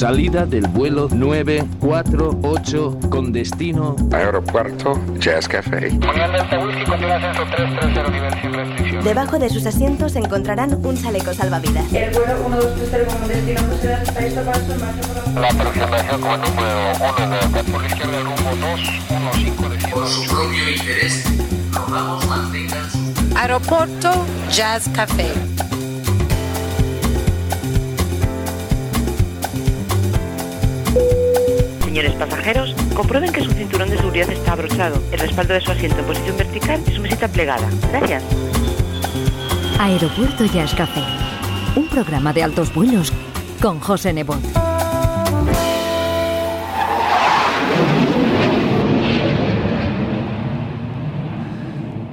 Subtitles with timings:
[0.00, 5.90] Salida del vuelo 948 con destino Aeropuerto Jazz Café.
[9.04, 11.92] Debajo de sus asientos encontrarán un chaleco salvavidas.
[11.92, 18.18] El vuelo 1230 con destino por La aproximación con número 1 de por la izquierda
[18.20, 21.24] el rumbo 215 de Por su propio interés,
[21.74, 25.30] rogamos mantengan su Aeropuerto Jazz Café.
[32.00, 35.98] Señores pasajeros, comprueben que su cinturón de seguridad está abrochado, el respaldo de su asiento
[35.98, 37.68] en posición vertical y su mesita plegada.
[37.90, 38.24] Gracias.
[39.78, 41.02] Aeropuerto Jazz Café.
[41.76, 43.12] Un programa de altos vuelos
[43.60, 44.40] con José Nebot.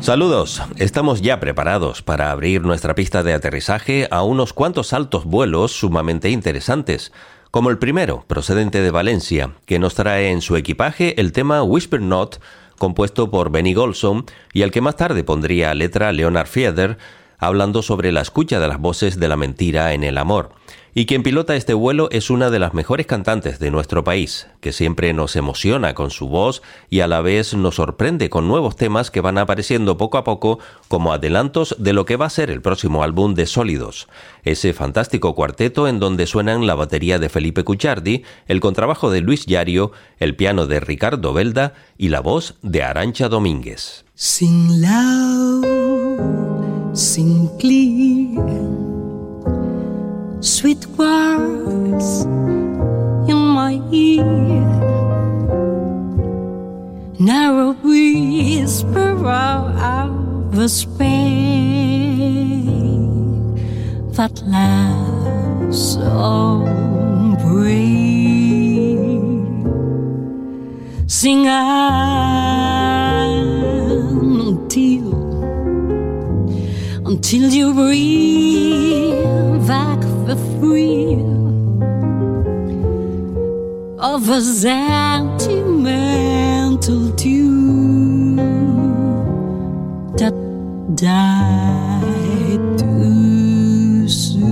[0.01, 5.71] Saludos, estamos ya preparados para abrir nuestra pista de aterrizaje a unos cuantos altos vuelos
[5.71, 7.13] sumamente interesantes,
[7.51, 12.01] como el primero, procedente de Valencia, que nos trae en su equipaje el tema Whisper
[12.01, 12.41] Not,
[12.77, 16.97] compuesto por Benny Golson, y al que más tarde pondría letra Leonard Fieder,
[17.37, 20.51] hablando sobre la escucha de las voces de la mentira en el amor.
[20.99, 24.73] Y quien pilota este vuelo es una de las mejores cantantes de nuestro país, que
[24.73, 29.11] siempre nos emociona con su voz y a la vez nos sorprende con nuevos temas
[29.11, 32.63] que van apareciendo poco a poco como adelantos de lo que va a ser el
[32.63, 34.07] próximo álbum de Sólidos,
[34.43, 39.45] ese fantástico cuarteto en donde suenan la batería de Felipe Cuchardi, el contrabajo de Luis
[39.45, 44.03] Yario, el piano de Ricardo Belda y la voz de Arancha Domínguez.
[44.81, 45.63] Loud,
[46.95, 48.86] sing clear,
[50.39, 52.25] sweet words
[53.29, 54.23] in my ear.
[57.19, 61.17] Narrow whisper of a spring
[64.13, 68.37] that laughs on breeze.
[71.07, 71.47] Sing
[74.47, 75.13] until
[77.07, 79.46] until you back
[80.59, 81.21] thrill
[83.99, 88.35] of a sentimental tune
[90.17, 90.33] that
[90.95, 94.47] died too soon.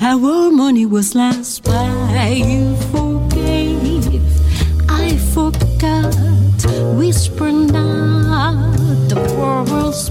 [0.00, 4.22] Our money was last by you forgave.
[4.88, 6.14] I forgot,
[6.96, 8.76] whisper not
[9.08, 10.10] the world's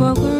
[0.00, 0.39] broken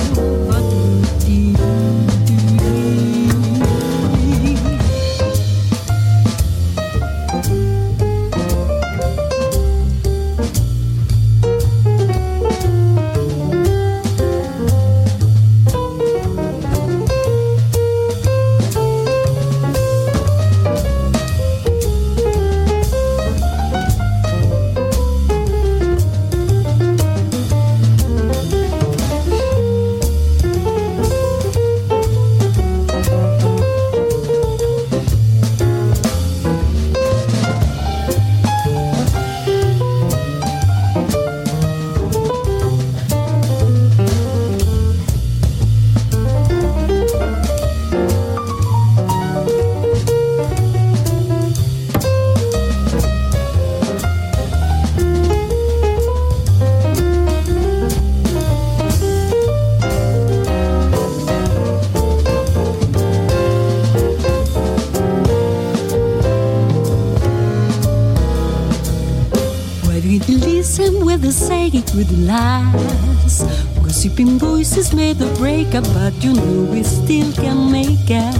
[71.21, 73.43] the say good lies.
[73.83, 78.35] Gossiping voices made the breakup, but you know we still can make up.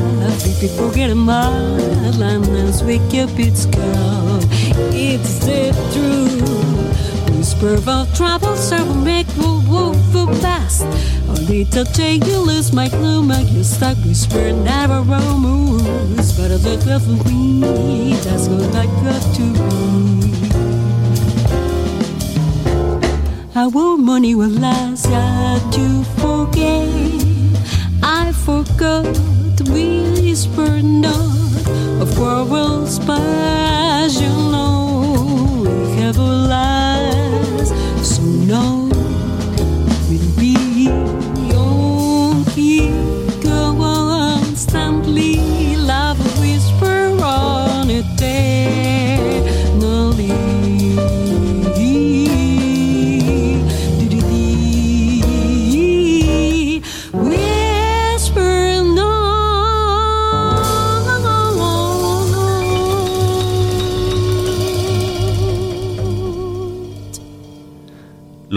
[0.45, 2.17] If you forget a mile and
[2.83, 4.39] wake Cupid's call,
[4.93, 7.37] it's the truth.
[7.37, 10.81] Whisper of trouble, so make move the best.
[11.29, 13.97] A little take you lose my clue, make you stuck.
[13.97, 16.51] Whisper never moves, but
[16.87, 20.50] love of me, that's what I got to be.
[23.53, 26.87] Our money will last, yeah, to forget.
[28.01, 29.03] I forgot
[29.57, 31.67] to whisper not
[32.01, 37.73] of quarrels past, you know, we have a last.
[38.05, 38.80] So no,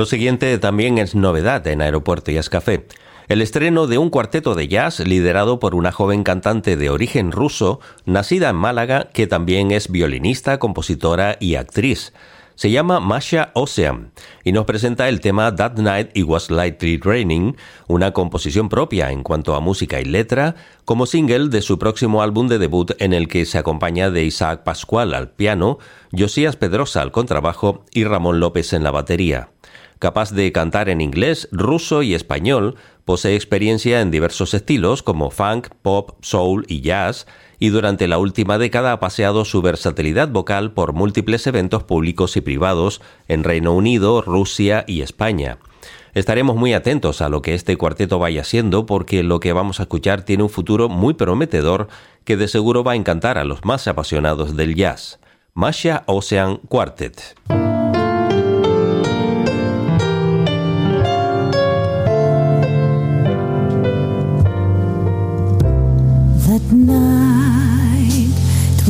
[0.04, 2.86] Lo siguiente también es novedad en Aeropuerto Jazz Café.
[3.26, 7.80] El estreno de un cuarteto de jazz liderado por una joven cantante de origen ruso,
[8.04, 12.12] nacida en Málaga, que también es violinista, compositora y actriz.
[12.54, 14.12] Se llama Masha Ocean
[14.44, 17.56] y nos presenta el tema That Night It Was Lightly Raining,
[17.88, 20.54] una composición propia en cuanto a música y letra,
[20.84, 24.64] como single de su próximo álbum de debut en el que se acompaña de Isaac
[24.64, 25.78] Pascual al piano,
[26.12, 29.48] Josías Pedrosa al contrabajo y Ramón López en la batería.
[30.04, 32.74] Capaz de cantar en inglés, ruso y español,
[33.06, 37.26] posee experiencia en diversos estilos como funk, pop, soul y jazz,
[37.58, 42.42] y durante la última década ha paseado su versatilidad vocal por múltiples eventos públicos y
[42.42, 45.56] privados en Reino Unido, Rusia y España.
[46.12, 49.84] Estaremos muy atentos a lo que este cuarteto vaya haciendo porque lo que vamos a
[49.84, 51.88] escuchar tiene un futuro muy prometedor
[52.24, 55.18] que de seguro va a encantar a los más apasionados del jazz.
[55.54, 57.22] Masha Ocean Quartet.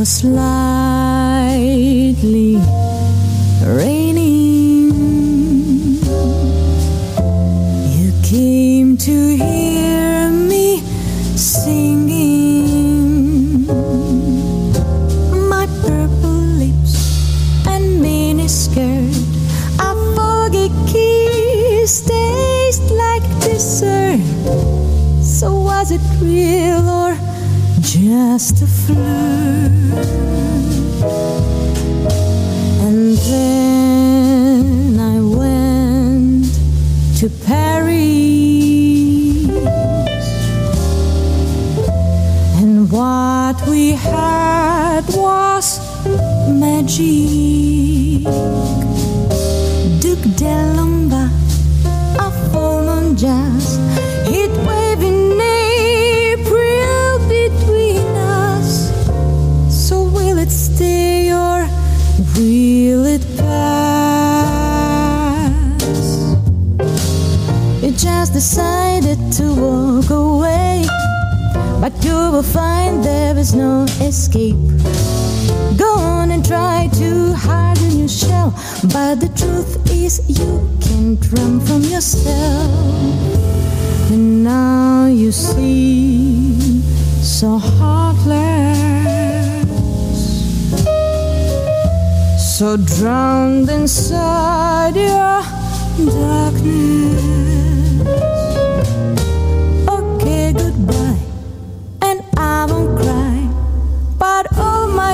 [0.05, 1.47] Slightly
[3.65, 4.93] raining.
[7.97, 10.81] You came to hear me
[11.37, 12.87] singing.
[15.49, 19.17] My purple lips and mini skirt,
[19.81, 24.21] a foggy kiss taste like dessert.
[25.23, 27.17] So was it real or
[27.85, 29.71] just a flirt?
[32.87, 36.47] And then I went
[37.19, 37.95] to Paris,
[42.61, 45.79] and what we had was
[46.49, 48.25] magic.
[50.01, 51.31] Duc d'Alamba,
[52.19, 53.79] a fallen jazz,
[68.35, 70.85] decided to walk away,
[71.81, 74.57] but you will find there is no escape.
[75.79, 78.51] Go on and try to hide in your shell,
[78.93, 82.73] but the truth is you can't run from yourself.
[84.11, 86.83] And now you seem
[87.23, 88.43] so heartless,
[92.59, 95.41] so drowned inside your
[96.11, 97.44] darkness.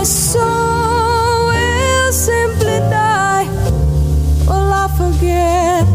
[0.01, 3.47] My soul will simply die.
[4.47, 5.87] Will I forget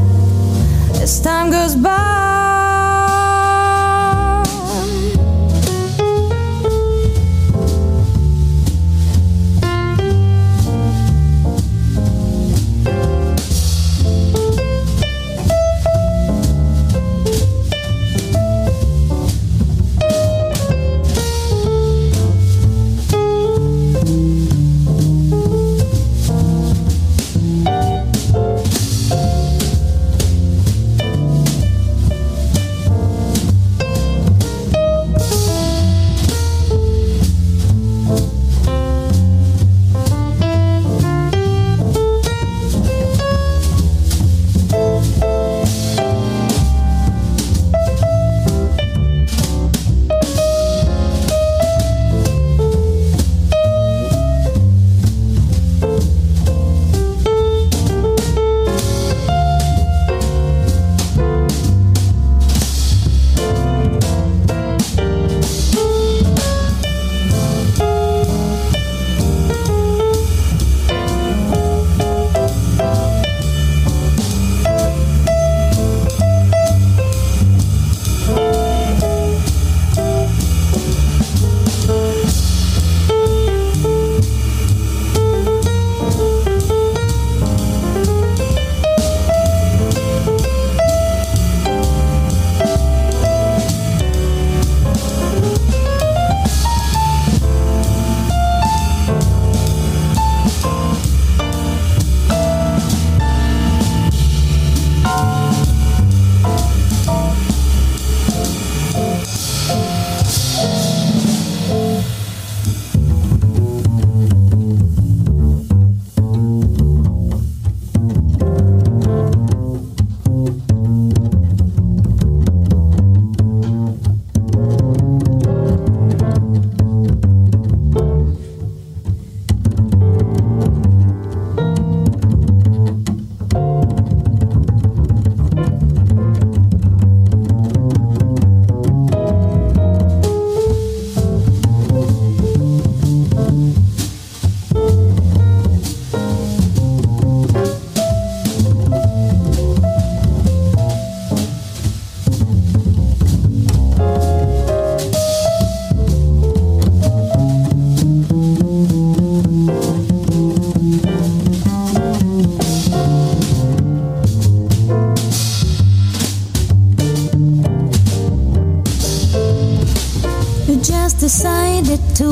[1.02, 2.25] as time goes by?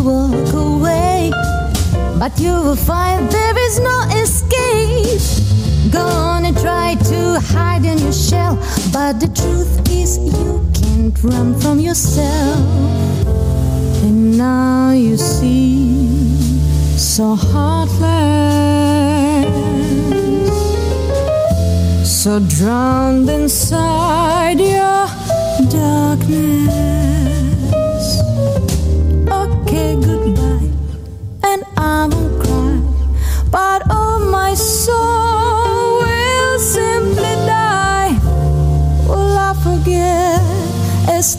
[0.04, 1.32] Walk away.
[2.20, 5.22] But you will find there is no escape.
[5.92, 8.56] Gonna try to hide in your shell.
[8.92, 12.58] But the truth is, you can't run from yourself.
[14.04, 16.08] And now you see
[16.98, 18.02] so heartless,
[22.22, 25.08] so drowned inside your
[25.70, 26.93] darkness.
[41.08, 41.36] As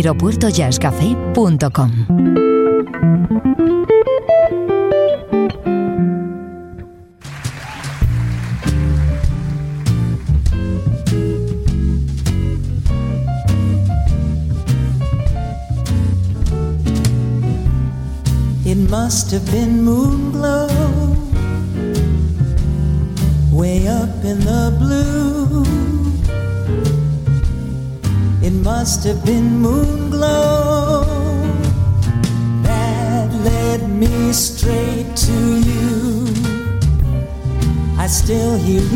[0.00, 1.99] aeropuertojazzcafé.com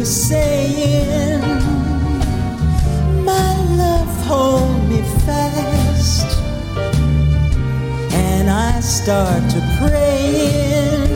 [0.04, 1.40] saying,
[3.24, 6.26] My love, hold me fast
[8.12, 11.08] and I start to praying.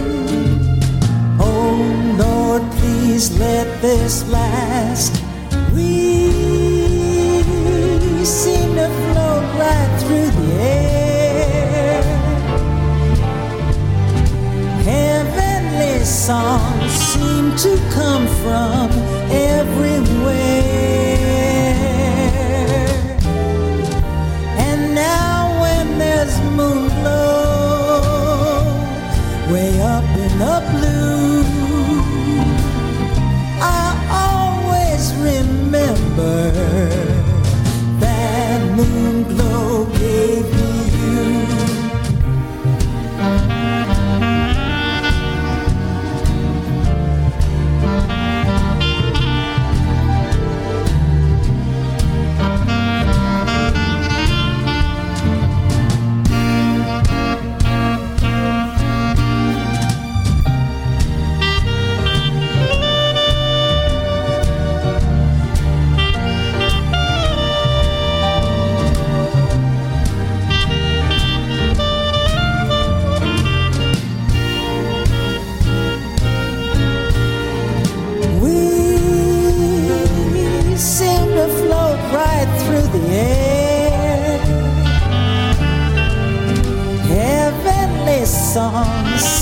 [1.38, 1.76] Oh
[2.18, 5.12] Lord, please let this last.
[5.74, 5.98] We
[8.24, 12.02] seem to float right through the air.
[14.92, 18.97] Heavenly songs seem to come from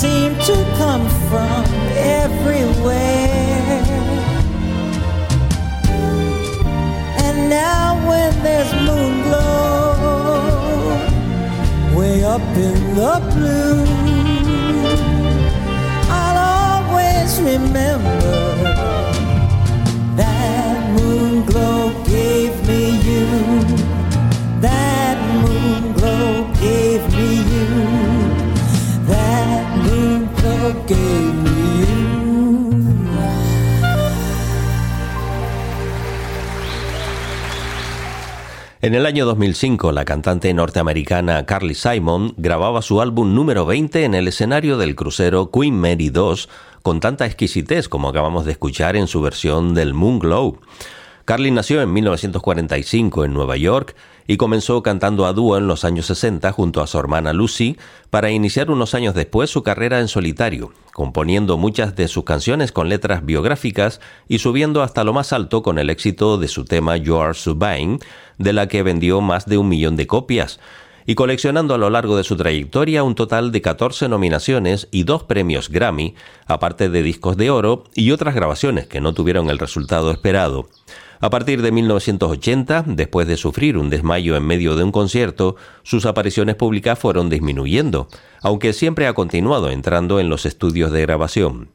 [0.06, 1.62] seem to come from
[2.22, 3.82] everywhere.
[7.24, 9.54] And now when there's moon glow
[11.98, 13.84] way up in the blue,
[16.20, 18.55] I'll always remember
[38.86, 44.14] En el año 2005, la cantante norteamericana Carly Simon grababa su álbum número 20 en
[44.14, 46.34] el escenario del crucero Queen Mary II
[46.82, 50.60] con tanta exquisitez como acabamos de escuchar en su versión del Moon Glow.
[51.26, 53.96] Carly nació en 1945 en Nueva York
[54.28, 57.76] y comenzó cantando a dúo en los años 60 junto a su hermana Lucy
[58.10, 62.88] para iniciar unos años después su carrera en solitario, componiendo muchas de sus canciones con
[62.88, 67.16] letras biográficas y subiendo hasta lo más alto con el éxito de su tema You
[67.16, 67.98] Are Subine,
[68.38, 70.60] de la que vendió más de un millón de copias,
[71.06, 75.24] y coleccionando a lo largo de su trayectoria un total de 14 nominaciones y dos
[75.24, 76.14] premios Grammy,
[76.46, 80.68] aparte de discos de oro y otras grabaciones que no tuvieron el resultado esperado.
[81.20, 86.04] A partir de 1980, después de sufrir un desmayo en medio de un concierto, sus
[86.04, 88.08] apariciones públicas fueron disminuyendo,
[88.42, 91.70] aunque siempre ha continuado entrando en los estudios de grabación.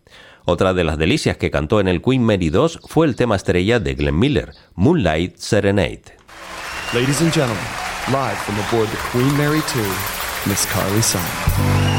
[0.45, 3.79] Otra de las delicias que cantó en el Queen Mary II fue el tema estrella
[3.79, 6.17] de Glenn Miller, Moonlight Serenade.
[6.93, 7.63] Ladies and gentlemen,
[8.07, 9.83] live from aboard the Queen Mary II,
[10.45, 11.90] Miss Carly Simon.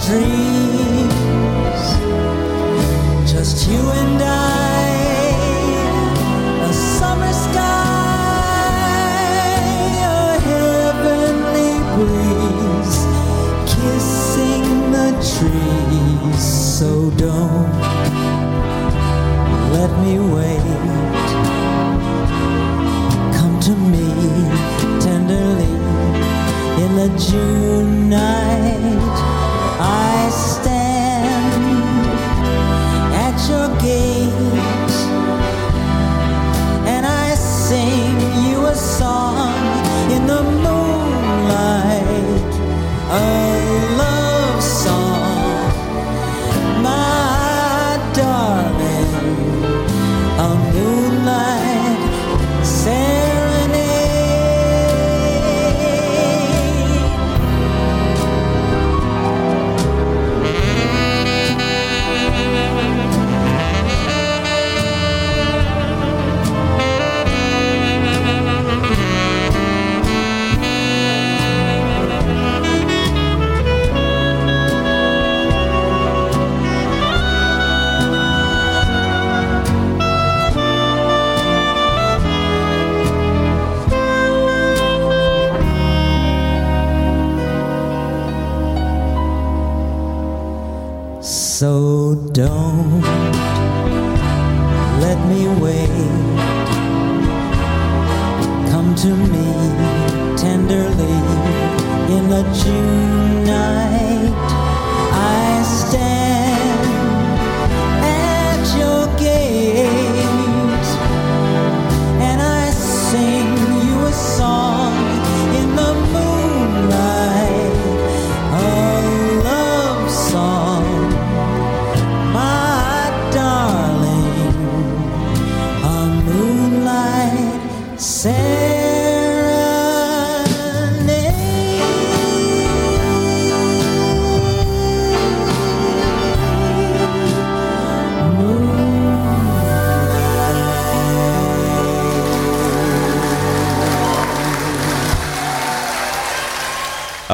[0.00, 0.49] dream.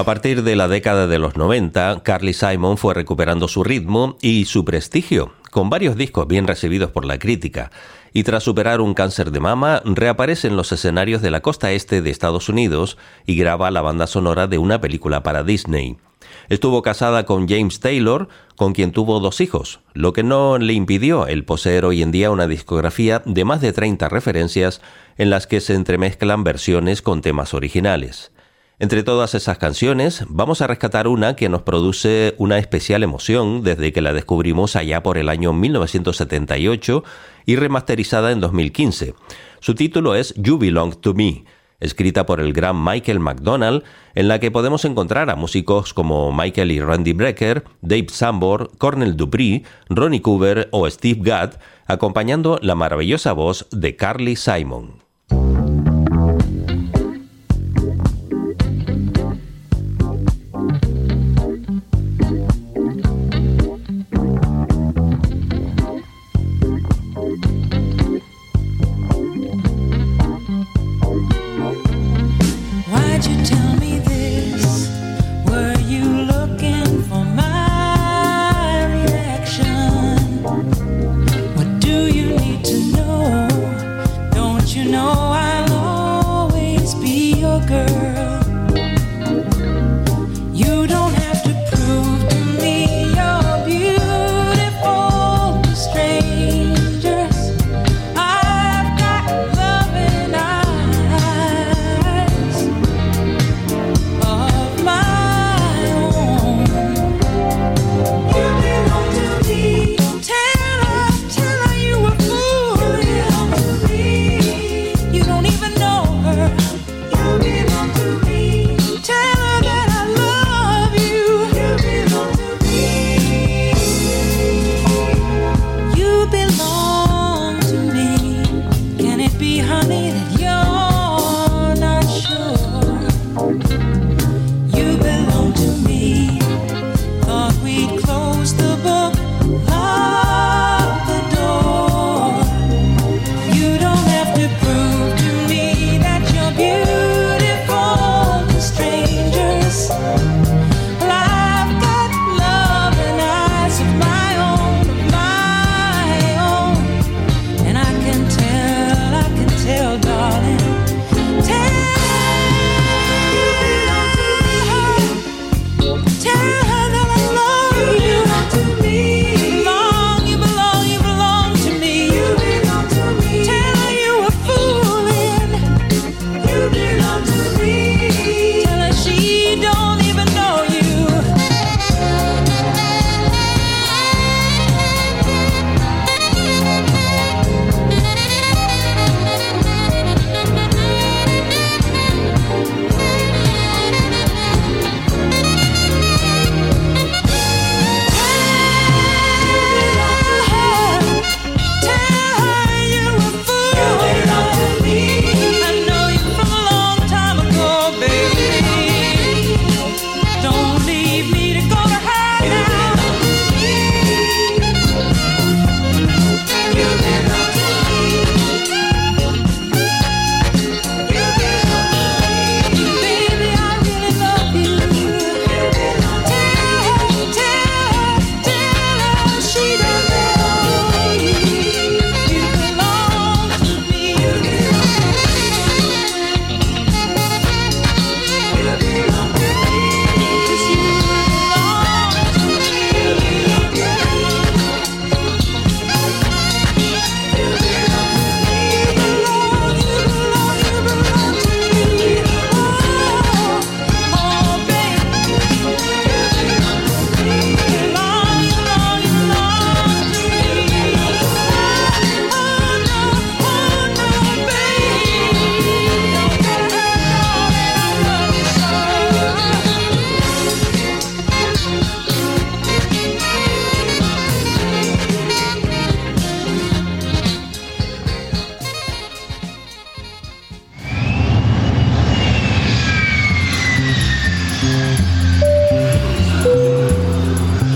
[0.07, 4.64] Partir de la década de los 90, Carly Simon fue recuperando su ritmo y su
[4.64, 7.73] prestigio, con varios discos bien recibidos por la crítica,
[8.12, 12.03] y tras superar un cáncer de mama, reaparece en los escenarios de la costa este
[12.03, 15.97] de Estados Unidos y graba la banda sonora de una película para Disney.
[16.49, 21.27] Estuvo casada con James Taylor, con quien tuvo dos hijos, lo que no le impidió
[21.27, 24.81] el poseer hoy en día una discografía de más de 30 referencias
[25.19, 28.31] en las que se entremezclan versiones con temas originales.
[28.79, 33.91] Entre todas esas canciones, vamos a rescatar una que nos produce una especial emoción desde
[33.91, 37.03] que la descubrimos allá por el año 1978
[37.47, 39.15] y remasterizada en 2015.
[39.61, 41.47] Su título es You Belong to Me,
[41.81, 43.83] escrita por el gran Michael McDonald,
[44.15, 49.17] en la que podemos encontrar a músicos como Michael y Randy Brecker, Dave Sambor, Cornel
[49.17, 51.55] Dupree, Ronnie Cooper o Steve Gadd,
[51.87, 55.06] acompañando la maravillosa voz de Carly Simon.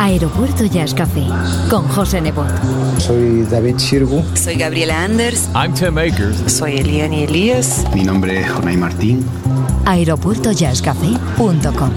[0.02, 1.26] Aeropuerto Jazz Café
[1.68, 2.48] con José Nebot.
[2.98, 4.24] Soy David Shirgu.
[4.34, 5.50] Soy Gabriela Anders.
[5.54, 6.38] I'm Tim Akers.
[6.50, 7.84] Soy Eliani Elías.
[7.94, 9.22] Mi nombre es Jonay Martín.
[9.84, 11.90] aeropuertojazzcafé.com.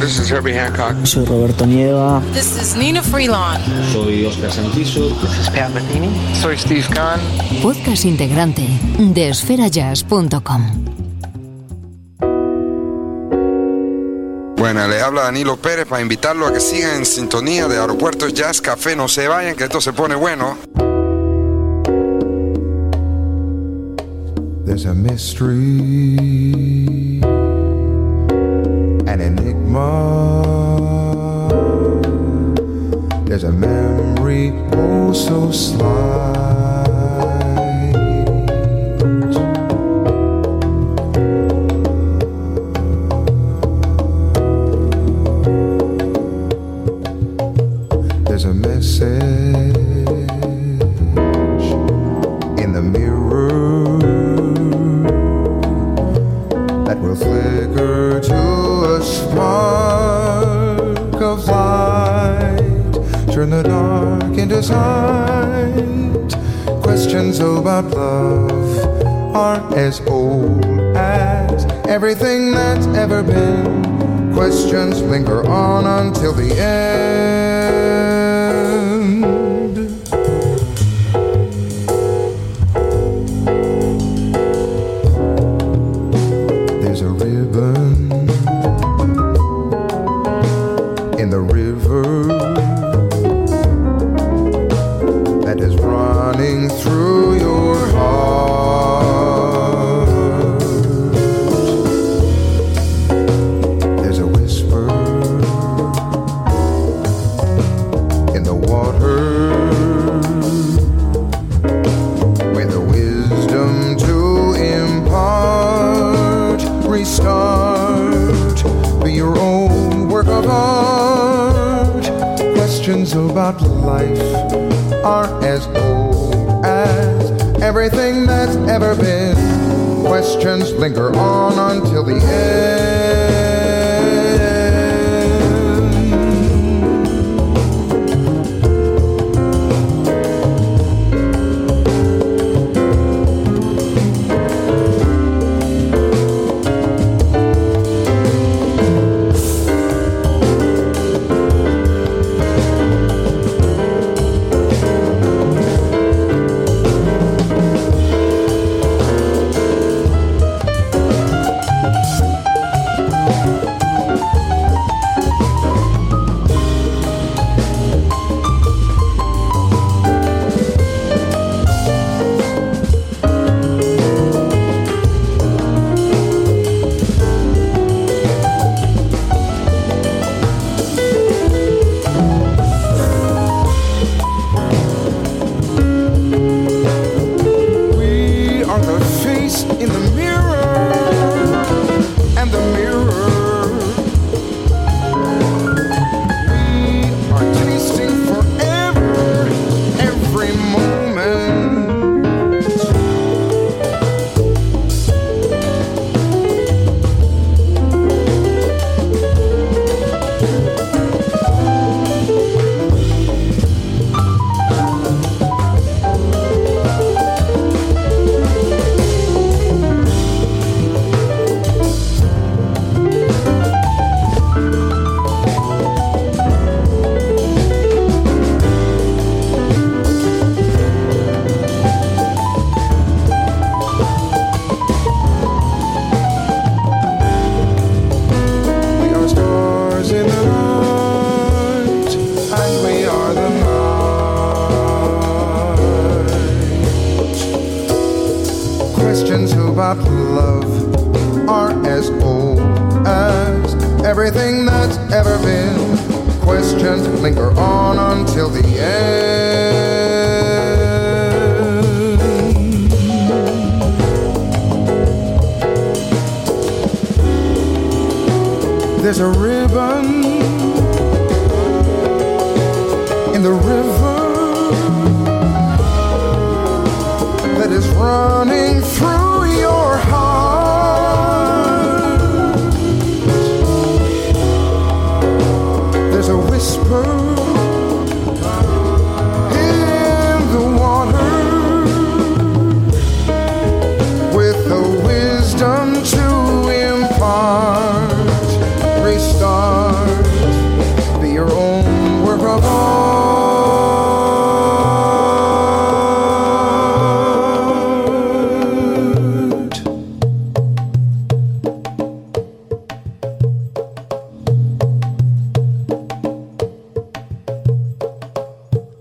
[0.00, 1.04] This is Herbie Hancock.
[1.06, 2.22] Soy Roberto Nieva.
[2.32, 3.58] This is Nina Freelon.
[3.92, 5.10] Soy Oscar Santiso.
[5.20, 6.08] This is Pat Metheny.
[6.40, 7.20] Soy Steve Kahn.
[7.60, 8.66] Podcast integrante
[8.98, 10.89] de esferajazz.com.
[14.60, 18.60] Bueno, les habla Danilo Pérez para invitarlo a que sigan en sintonía de Aeropuertos Jazz
[18.60, 18.94] Café.
[18.94, 20.58] No se vayan, que esto se pone bueno.
[24.66, 27.22] There's a mystery,
[29.06, 30.42] an enigma.
[33.24, 36.09] There's a memory oh so slight.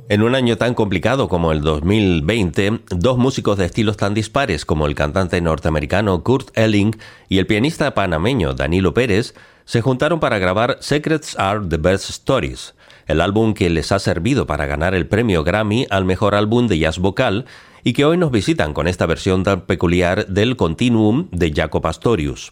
[0.10, 4.88] En un año tan complicado como el 2020, dos músicos de estilos tan dispares como
[4.88, 10.78] el cantante norteamericano Kurt Elling y el pianista panameño Danilo Pérez se juntaron para grabar
[10.80, 12.74] Secrets Are the Best Stories,
[13.06, 16.80] el álbum que les ha servido para ganar el premio Grammy al mejor álbum de
[16.80, 17.45] jazz vocal
[17.84, 22.52] y que hoy nos visitan con esta versión tan peculiar del Continuum de Jaco Pastorius.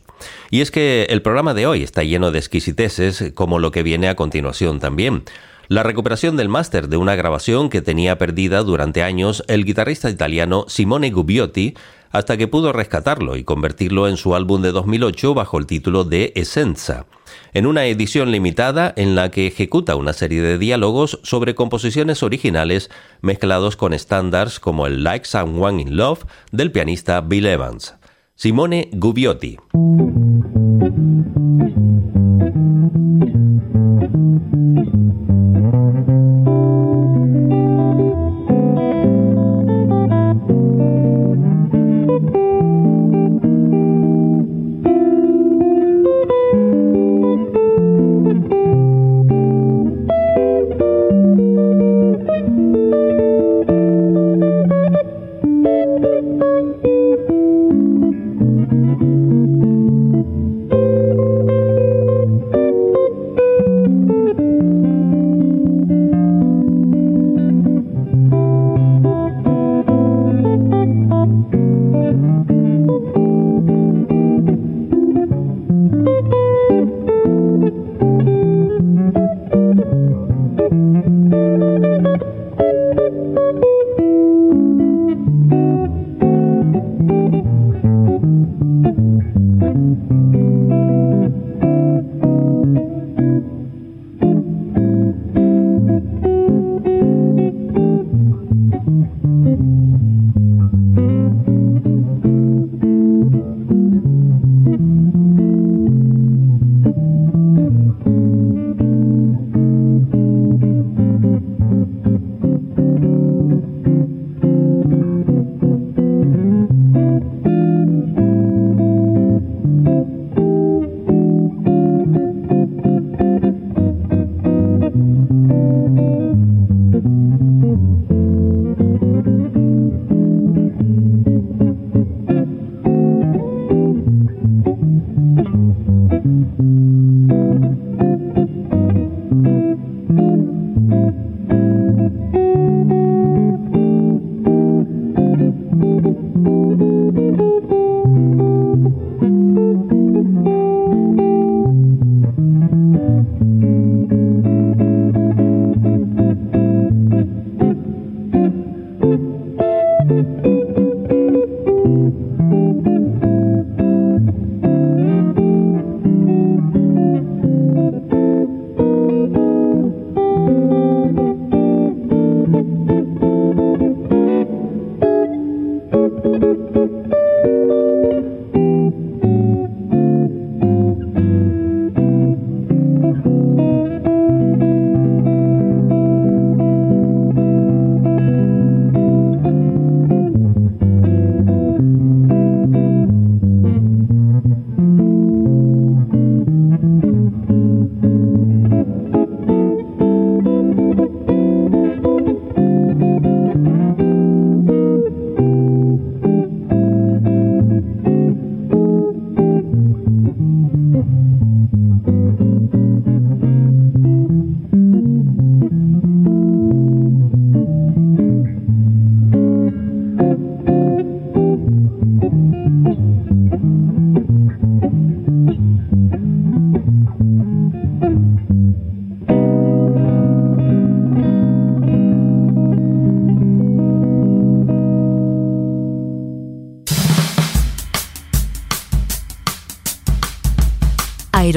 [0.52, 4.10] Y es que el programa de hoy está lleno de exquisiteces como lo que viene
[4.10, 5.24] a continuación también.
[5.70, 10.64] La recuperación del máster de una grabación que tenía perdida durante años el guitarrista italiano
[10.70, 11.76] Simone Gubbiotti
[12.10, 16.32] hasta que pudo rescatarlo y convertirlo en su álbum de 2008 bajo el título de
[16.36, 17.06] Essenza,
[17.54, 22.90] en una edición limitada en la que ejecuta una serie de diálogos sobre composiciones originales
[23.20, 27.96] mezclados con estándares como el Like Someone in Love del pianista Bill Evans.
[28.36, 29.58] Simone Gubbiotti.
[35.68, 36.37] Mm-hmm.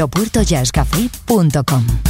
[0.01, 2.10] aeropuertojazzcafé.com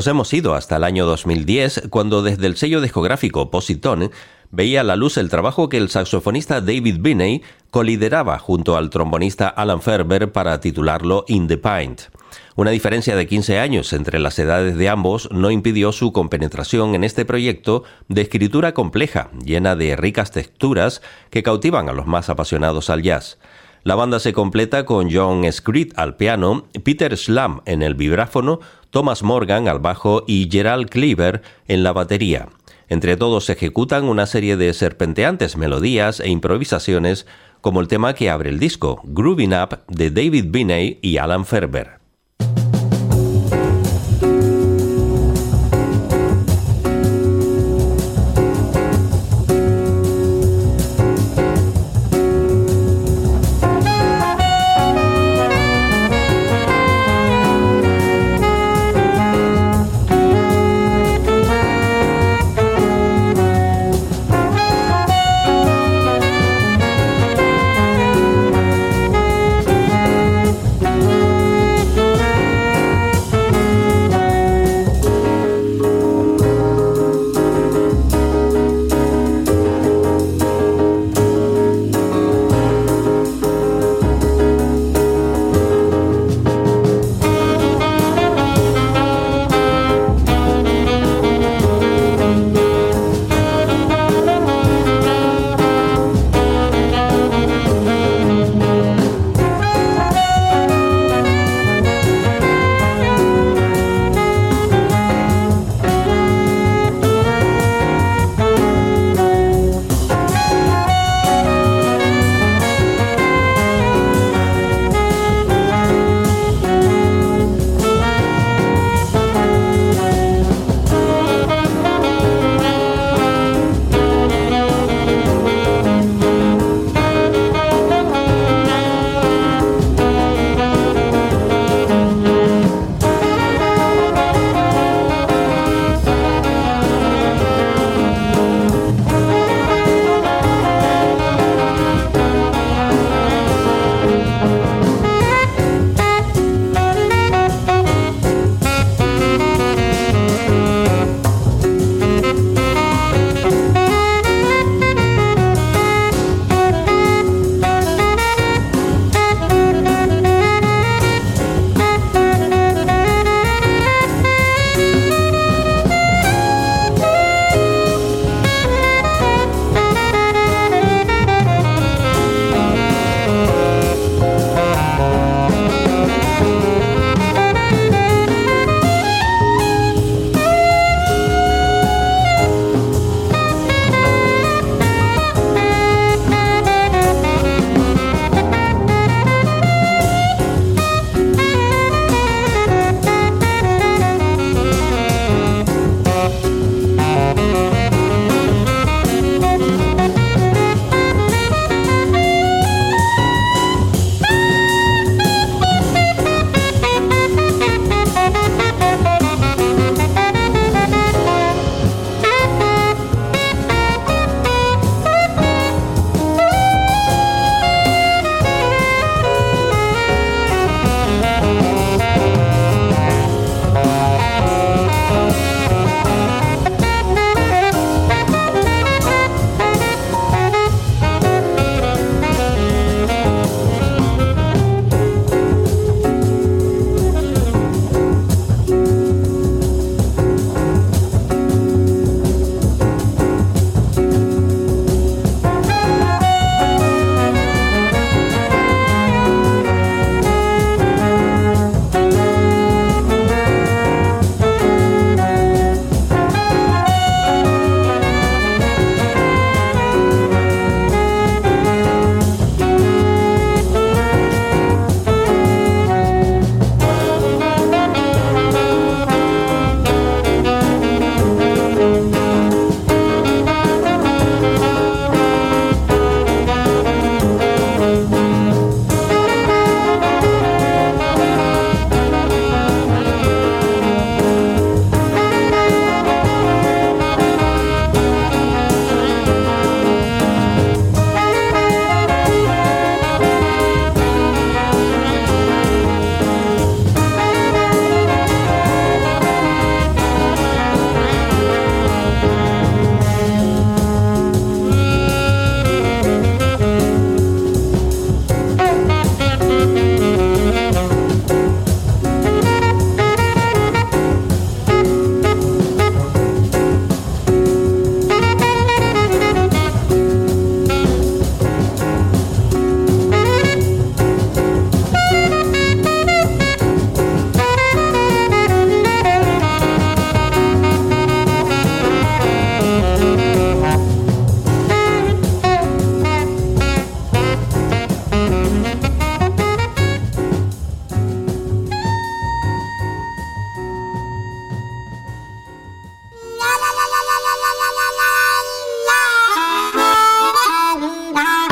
[0.00, 4.10] Nos hemos ido hasta el año 2010, cuando desde el sello discográfico Positone
[4.50, 9.46] veía a la luz el trabajo que el saxofonista David Binney colideraba junto al trombonista
[9.46, 12.00] Alan Ferber para titularlo In the Pint.
[12.56, 17.04] Una diferencia de 15 años entre las edades de ambos no impidió su compenetración en
[17.04, 22.88] este proyecto de escritura compleja, llena de ricas texturas que cautivan a los más apasionados
[22.88, 23.36] al jazz.
[23.82, 28.60] La banda se completa con John Screed al piano, Peter Slam en el vibráfono,
[28.90, 32.48] Thomas Morgan al bajo y Gerald Cleaver en la batería.
[32.88, 37.26] Entre todos ejecutan una serie de serpenteantes melodías e improvisaciones
[37.60, 41.99] como el tema que abre el disco, Grooving Up de David Binney y Alan Ferber.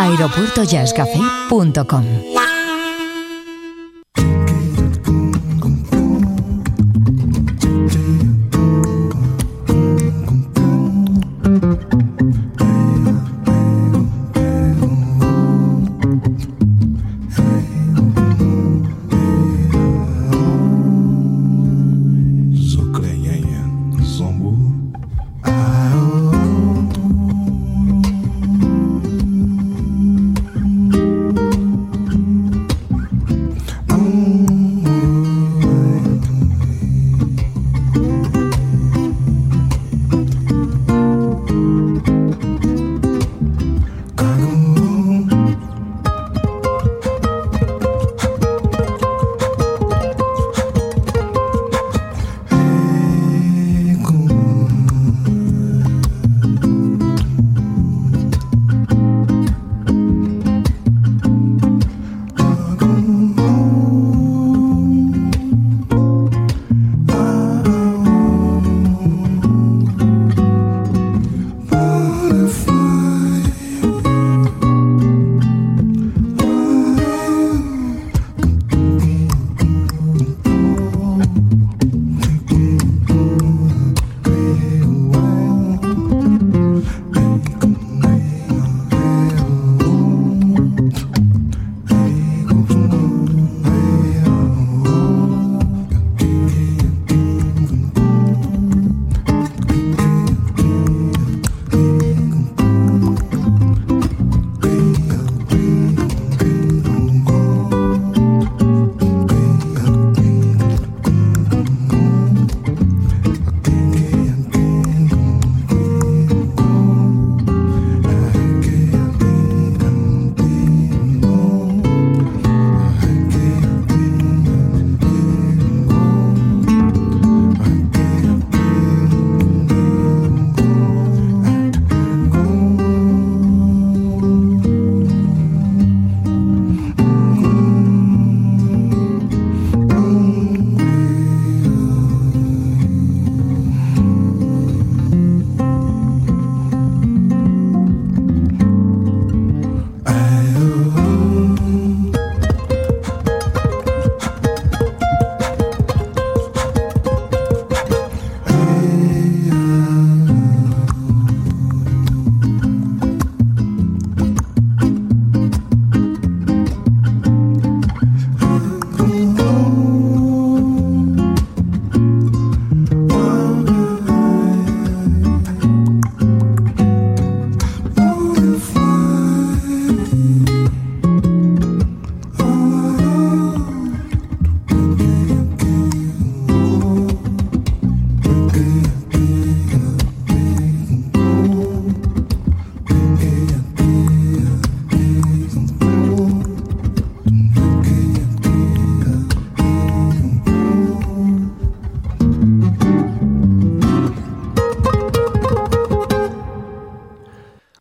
[0.09, 2.38] aeropuertojazzcafé.com.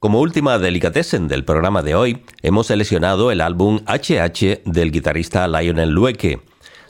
[0.07, 5.89] Como última delicatessen del programa de hoy, hemos seleccionado el álbum HH del guitarrista Lionel
[5.89, 6.39] Lueke.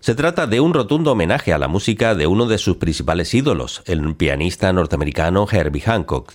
[0.02, 3.82] Se trata de un rotundo homenaje a la música de uno de sus principales ídolos,
[3.88, 6.34] el pianista norteamericano Herbie Hancock.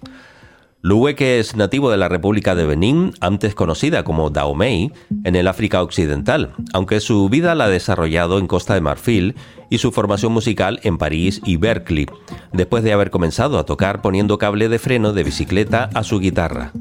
[0.81, 4.91] Lueke es nativo de la República de Benín, antes conocida como Dahomey,
[5.23, 9.37] en el África Occidental, aunque su vida la ha desarrollado en Costa de Marfil
[9.73, 12.05] y su formación musical en París y Berkeley,
[12.53, 16.73] después de haber comenzado a tocar poniendo cable de freno de bicicleta a su guitarra.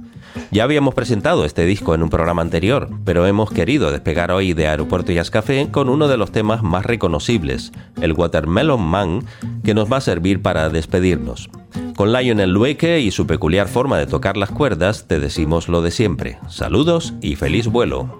[0.52, 4.68] Ya habíamos presentado este disco en un programa anterior, pero hemos querido despegar hoy de
[4.68, 7.72] Aeropuerto Jazz Café con uno de los temas más reconocibles,
[8.02, 9.24] el Watermelon Man,
[9.64, 11.50] que nos va a servir para despedirnos.
[11.96, 15.92] Con Lionel Lueke y su peculiar forma de tocar las cuerdas, te decimos lo de
[15.92, 16.40] siempre.
[16.50, 18.20] Saludos y feliz vuelo.